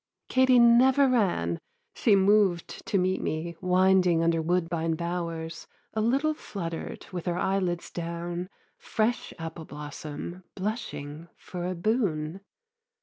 [0.29, 1.59] Katie never ran:
[1.93, 7.91] she moved To meet me, winding under woodbine bowers, A little fluttered, with her eyelids
[7.91, 12.41] down, Fresh apple blossom, blushing for a boon.